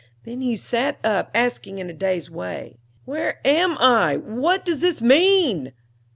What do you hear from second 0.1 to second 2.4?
Then he sat up, asking in a dazed